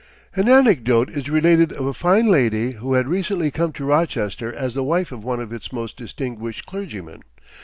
[0.35, 4.73] An anecdote is related of a fine lady who had recently come to Rochester as
[4.73, 7.21] the wife of one of its most distinguished clergymen.